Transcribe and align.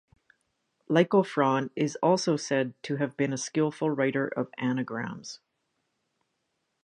Lycophron 0.89 1.69
is 1.75 1.95
also 2.01 2.35
said 2.35 2.73
to 2.81 2.95
have 2.95 3.15
been 3.15 3.31
a 3.31 3.37
skilful 3.37 3.91
writer 3.91 4.27
of 4.29 4.49
anagrams. 4.57 5.39